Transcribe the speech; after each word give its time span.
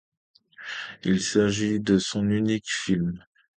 Il 1.03 1.21
s'agit 1.21 1.79
de 1.79 1.99
son 1.99 2.27
unique 2.31 2.67
film. 2.71 3.23